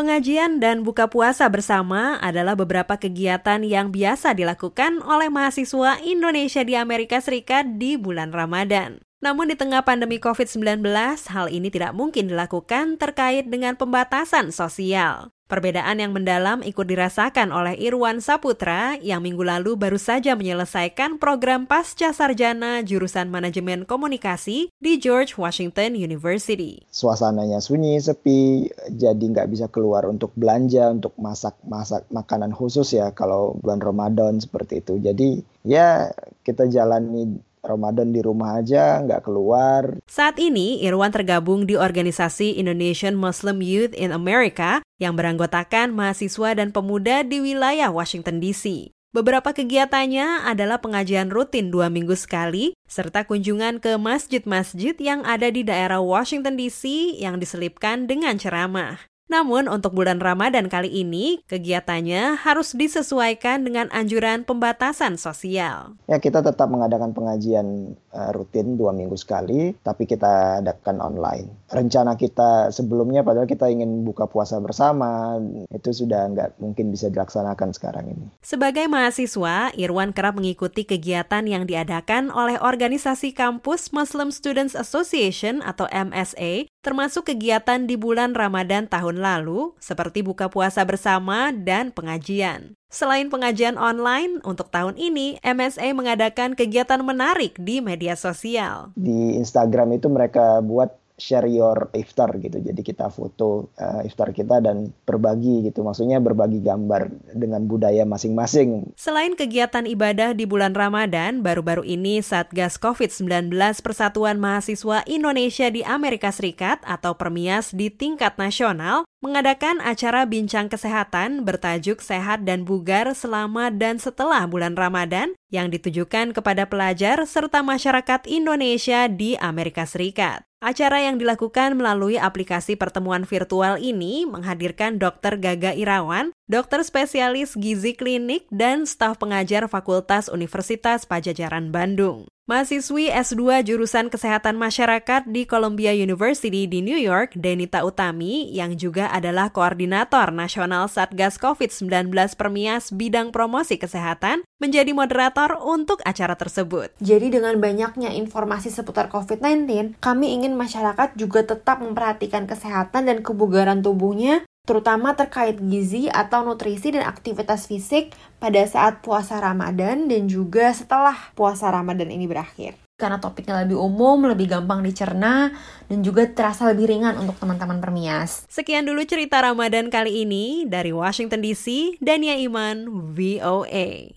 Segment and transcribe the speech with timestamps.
[0.00, 6.72] Pengajian dan buka puasa bersama adalah beberapa kegiatan yang biasa dilakukan oleh mahasiswa Indonesia di
[6.72, 9.04] Amerika Serikat di bulan Ramadan.
[9.20, 10.80] Namun di tengah pandemi COVID-19,
[11.28, 15.36] hal ini tidak mungkin dilakukan terkait dengan pembatasan sosial.
[15.50, 21.66] Perbedaan yang mendalam ikut dirasakan oleh Irwan Saputra yang minggu lalu baru saja menyelesaikan program
[21.66, 26.86] pasca sarjana jurusan manajemen komunikasi di George Washington University.
[26.94, 33.58] Suasananya sunyi, sepi, jadi nggak bisa keluar untuk belanja, untuk masak-masak makanan khusus ya kalau
[33.58, 35.02] bulan Ramadan seperti itu.
[35.02, 36.14] Jadi ya
[36.46, 40.00] kita jalani Ramadan di rumah aja, nggak keluar.
[40.08, 46.72] Saat ini, Irwan tergabung di organisasi Indonesian Muslim Youth in America yang beranggotakan mahasiswa dan
[46.72, 48.92] pemuda di wilayah Washington DC.
[49.10, 55.66] Beberapa kegiatannya adalah pengajian rutin dua minggu sekali, serta kunjungan ke masjid-masjid yang ada di
[55.66, 59.02] daerah Washington DC yang diselipkan dengan ceramah.
[59.30, 65.94] Namun untuk bulan Ramadan kali ini, kegiatannya harus disesuaikan dengan anjuran pembatasan sosial.
[66.10, 71.46] Ya kita tetap mengadakan pengajian uh, rutin dua minggu sekali, tapi kita adakan online.
[71.70, 75.38] Rencana kita sebelumnya padahal kita ingin buka puasa bersama,
[75.70, 78.26] itu sudah nggak mungkin bisa dilaksanakan sekarang ini.
[78.42, 85.86] Sebagai mahasiswa, Irwan kerap mengikuti kegiatan yang diadakan oleh organisasi kampus Muslim Students Association atau
[85.94, 92.76] MSA termasuk kegiatan di bulan Ramadan tahun lalu, seperti buka puasa bersama dan pengajian.
[92.90, 98.90] Selain pengajian online, untuk tahun ini MSA mengadakan kegiatan menarik di media sosial.
[98.98, 102.56] Di Instagram itu mereka buat share your iftar gitu.
[102.58, 105.84] Jadi kita foto uh, iftar kita dan berbagi gitu.
[105.84, 108.96] Maksudnya berbagi gambar dengan budaya masing-masing.
[108.96, 113.52] Selain kegiatan ibadah di bulan Ramadan, baru-baru ini Satgas COVID-19
[113.84, 121.44] Persatuan Mahasiswa Indonesia di Amerika Serikat atau Permias di tingkat nasional mengadakan acara bincang kesehatan
[121.44, 128.24] bertajuk Sehat dan Bugar selama dan setelah bulan Ramadan yang ditujukan kepada pelajar serta masyarakat
[128.24, 130.44] Indonesia di Amerika Serikat.
[130.60, 135.40] Acara yang dilakukan melalui aplikasi pertemuan virtual ini menghadirkan Dr.
[135.40, 142.26] Gaga Irawan, dokter spesialis gizi klinik, dan staf pengajar Fakultas Universitas Pajajaran Bandung.
[142.50, 149.06] Mahasiswi S2 jurusan Kesehatan Masyarakat di Columbia University di New York, Denita Utami, yang juga
[149.14, 156.90] adalah Koordinator Nasional Satgas COVID-19 Permias Bidang Promosi Kesehatan, menjadi moderator untuk acara tersebut.
[156.98, 163.78] Jadi dengan banyaknya informasi seputar COVID-19, kami ingin masyarakat juga tetap memperhatikan kesehatan dan kebugaran
[163.78, 170.70] tubuhnya terutama terkait gizi atau nutrisi dan aktivitas fisik pada saat puasa Ramadan dan juga
[170.70, 172.76] setelah puasa Ramadan ini berakhir.
[173.00, 175.56] Karena topiknya lebih umum, lebih gampang dicerna,
[175.88, 178.44] dan juga terasa lebih ringan untuk teman-teman permias.
[178.52, 182.84] Sekian dulu cerita Ramadan kali ini dari Washington DC, Dania Iman,
[183.16, 184.12] VOA.